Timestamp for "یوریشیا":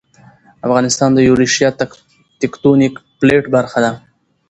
1.27-1.69